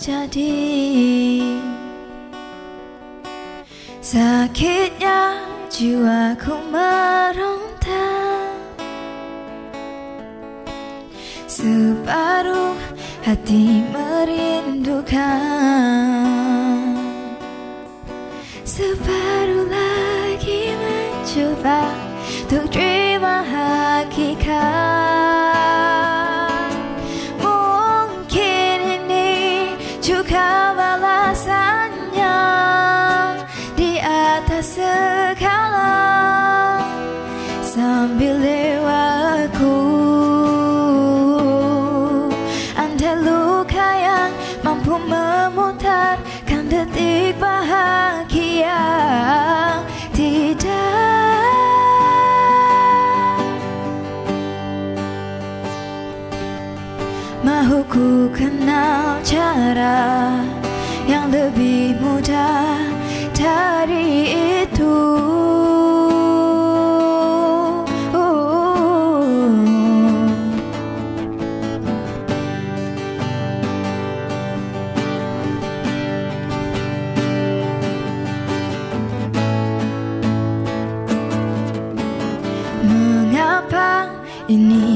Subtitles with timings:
[0.00, 1.44] terjadi.
[4.00, 8.08] Sakitnya jiwaku meronta.
[11.44, 12.80] Separuh
[13.28, 15.69] hati merindukan
[34.60, 35.88] atas segala
[37.64, 39.80] Sambil lewatku
[42.76, 48.84] Anda luka yang mampu memutarkan detik bahagia
[50.12, 50.68] Tidak
[57.40, 60.36] Mahu ku kenal cara
[61.08, 63.00] yang lebih mudah
[63.40, 64.29] dari
[84.50, 84.89] Mengapa ini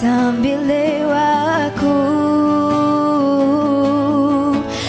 [0.00, 2.00] Sambil lewatku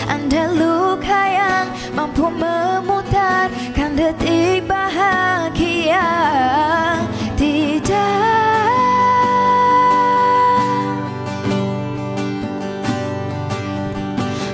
[0.08, 6.08] Anda luka yang mampu memutarkan detik bahagia.
[7.36, 7.92] Tidak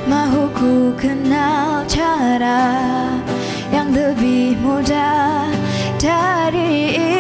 [0.09, 2.66] Mahu ku kenal cara
[3.69, 5.53] yang lebih mudah
[6.01, 7.16] dari itu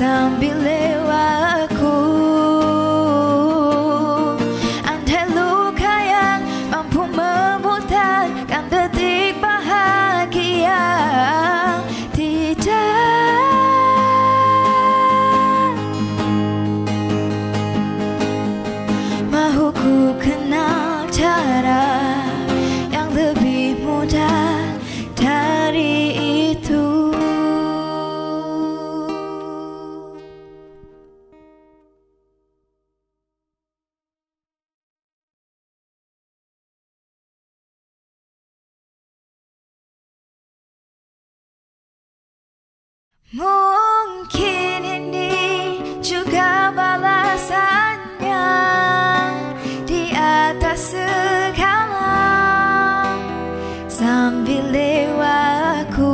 [0.00, 0.89] Sambil lewatku
[43.30, 48.50] Mungkin ini juga balasannya
[49.86, 52.10] di atas segala
[53.86, 56.10] sambil lewatku.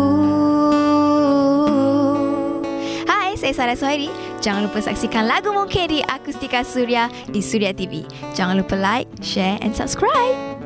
[3.08, 4.12] Hai, saya Sarah Suhairi.
[4.44, 8.04] Jangan lupa saksikan lagu Mungkin di Akustika Surya di Surya TV.
[8.36, 10.65] Jangan lupa like, share and subscribe.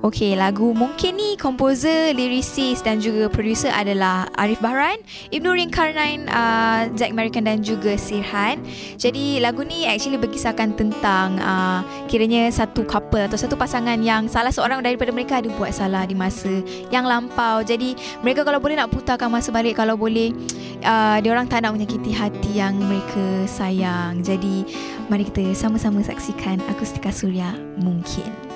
[0.00, 4.96] Okey, lagu mungkin ni komposer, lyricist dan juga producer adalah Arif Bahran,
[5.28, 8.64] Ibnu Ringkarnain, uh, Zack American dan juga Sirhan.
[8.96, 14.48] Jadi lagu ni actually berkisahkan tentang uh, kiranya satu couple atau satu pasangan yang salah
[14.48, 17.60] seorang daripada mereka ada buat salah di masa yang lampau.
[17.60, 17.92] Jadi
[18.24, 20.32] mereka kalau boleh nak putarkan masa balik kalau boleh
[20.80, 24.24] uh, dia orang tak nak menyakiti hati yang mereka sayang.
[24.24, 24.64] Jadi
[25.12, 28.49] mari kita sama-sama saksikan Akustika Surya mungkin.